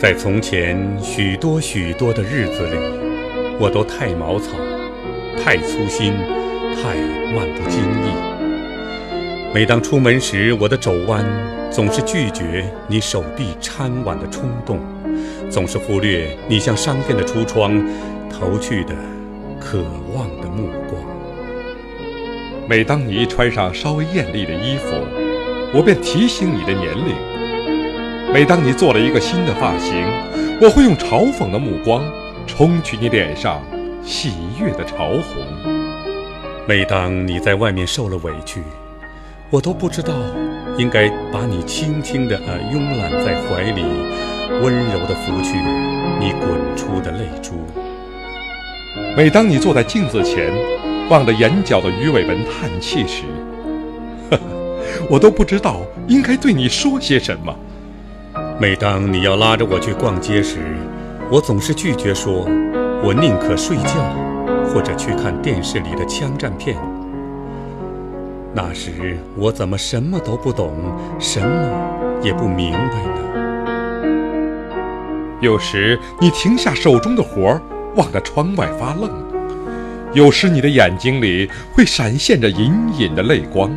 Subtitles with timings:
[0.00, 2.78] 在从前许多许多的日子里，
[3.58, 4.52] 我都太毛糙，
[5.42, 6.12] 太粗心，
[6.76, 6.94] 太
[7.34, 9.52] 漫不经意。
[9.52, 11.24] 每当出门时，我的肘弯
[11.68, 14.78] 总是拒绝你手臂搀挽的冲动，
[15.50, 17.84] 总是忽略你向商店的橱窗
[18.30, 18.94] 投去的
[19.58, 19.82] 渴
[20.14, 21.02] 望的目光。
[22.68, 24.94] 每当你穿上稍微艳丽的衣服，
[25.74, 27.27] 我便提醒你的年龄。
[28.30, 29.94] 每当你做了一个新的发型，
[30.60, 32.04] 我会用嘲讽的目光
[32.46, 33.62] 冲去你脸上
[34.04, 35.42] 喜悦的潮红。
[36.66, 38.62] 每当你在外面受了委屈，
[39.48, 40.12] 我都不知道
[40.76, 43.82] 应该把你轻轻的呃拥揽在怀里，
[44.62, 45.56] 温柔的拂去
[46.20, 47.54] 你滚出的泪珠。
[49.16, 50.52] 每当你坐在镜子前，
[51.08, 53.22] 望着眼角的鱼尾纹叹气时，
[54.30, 54.42] 呵呵，
[55.08, 57.56] 我都不知道应该对你说些什么。
[58.60, 60.58] 每当你要拉着我去逛街时，
[61.30, 62.44] 我总是拒绝说，
[63.04, 64.12] 我宁可睡觉，
[64.66, 66.76] 或者去看电视里的枪战片。
[68.52, 70.74] 那时我怎么什么都不懂，
[71.20, 71.70] 什么
[72.20, 73.20] 也不明白呢？
[75.40, 77.62] 有时你停下手中的活儿，
[77.94, 79.08] 望着窗外发愣；
[80.12, 83.70] 有时你的眼睛里会闪现着隐隐的泪光。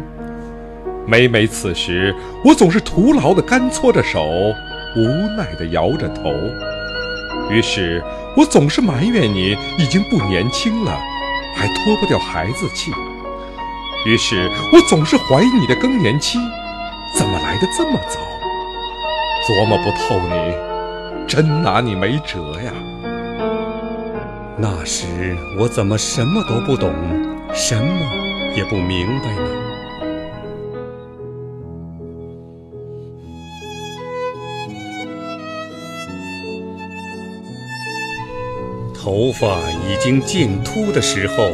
[1.06, 4.28] 每每此时，我总是徒劳地干搓着手。
[4.96, 6.34] 无奈地摇着头，
[7.50, 8.04] 于是
[8.36, 11.00] 我总是埋怨你已经不年轻了，
[11.56, 12.92] 还脱不掉孩子气。
[14.06, 16.40] 于是我总是怀疑你的更年期
[17.16, 18.20] 怎么来得这么早。
[19.48, 22.74] 琢磨不透你，真拿你没辙呀。
[24.58, 26.94] 那时我怎么什么都不懂，
[27.54, 28.06] 什么
[28.56, 29.61] 也不明白呢？
[39.04, 41.50] 头发已经渐秃的时候，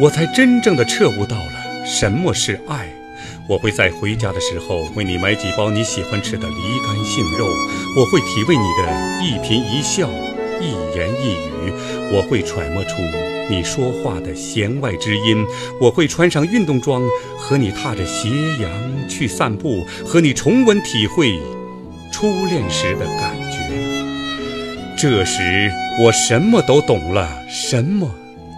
[0.00, 2.88] 我才真正的彻悟到了什么是爱。
[3.48, 6.54] 我会在回家的时候为你买几包你喜欢吃的梨
[6.84, 7.46] 干杏肉，
[7.96, 10.08] 我会体味你的一颦一笑、
[10.60, 11.72] 一言一语，
[12.10, 12.96] 我会揣摩出
[13.48, 15.46] 你说话的弦外之音，
[15.80, 17.00] 我会穿上运动装
[17.38, 18.28] 和你踏着斜
[18.60, 21.38] 阳去散步，和你重温体会
[22.10, 23.31] 初恋时的感。
[25.02, 25.68] 这时，
[25.98, 28.08] 我什么都懂了，什么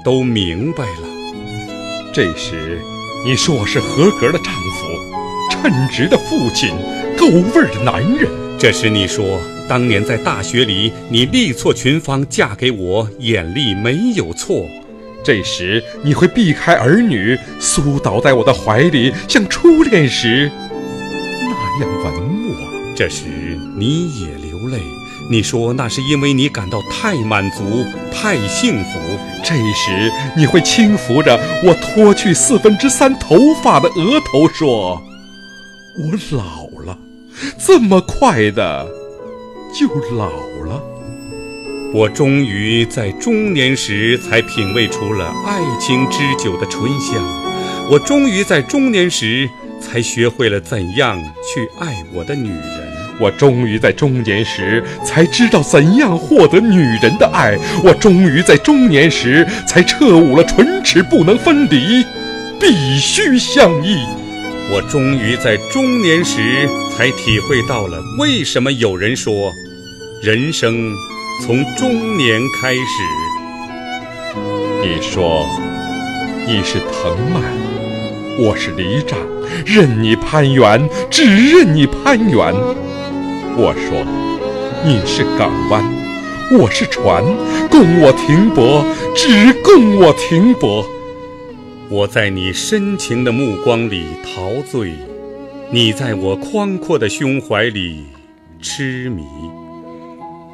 [0.05, 1.09] 都明白了。
[2.13, 2.79] 这时，
[3.25, 6.69] 你说我是合格的丈夫，称职的父亲，
[7.17, 8.29] 够味儿的男人。
[8.59, 14.67] 这时，你说当年在大学里，你力挫群芳，嫁给我，眼力没有错。
[15.25, 22.13] 这时，你会避开儿女，苏倒在我的怀里，像初恋时那样吻
[22.51, 22.95] 我。
[22.95, 23.25] 这时，
[23.79, 24.79] 你也流泪。
[25.31, 28.99] 你说那是因为你感到太满足、太幸福。
[29.43, 35.03] 这时你会轻抚着我脱去四分之三头发的额头，说
[35.99, 36.99] ：“我老了，
[37.59, 38.87] 这么快的
[39.75, 39.87] 就
[40.17, 40.29] 老
[40.67, 40.83] 了。”
[41.95, 47.23] 我终于在中年时才品味出了爱情之酒的醇香。
[47.91, 49.49] 我终于在中年时
[49.81, 51.17] 才学会了怎样
[51.55, 52.84] 去爱我的女人。
[53.21, 62.05] 我终于在中年时才知道怎样获得女人的爱，我终于在中年时才彻悟了唇齿不能分离，
[62.61, 63.99] 必须相依。
[64.73, 66.41] 我终于在中年时
[66.91, 69.53] 才体会到了为什么有人说，
[70.23, 70.93] 人生
[71.43, 72.81] 从中年开始。
[74.83, 75.47] 你说
[76.47, 77.43] 你是藤蔓，
[78.39, 79.19] 我是犁杖，
[79.65, 82.53] 任你攀援，只任你攀援。
[83.57, 84.05] 我说
[84.85, 85.85] ：“你是港湾，
[86.59, 87.23] 我是船，
[87.71, 88.85] 供我停泊，
[89.15, 90.85] 只供我停泊。
[91.89, 94.95] 我在你深情的目光里陶醉，
[95.71, 98.07] 你在我宽阔的胸怀里
[98.61, 99.23] 痴迷。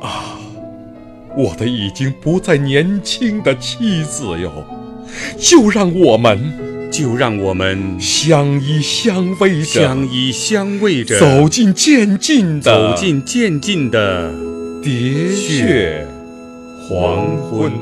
[0.02, 0.38] 啊，
[1.34, 4.52] 我的已经不再年轻的妻子哟，
[5.38, 6.52] 就让我们。”
[7.00, 14.30] 就让我们相依相偎着，相依相偎着，走进渐近的，走进渐近的
[14.82, 16.06] 喋血
[16.78, 17.72] 黄昏。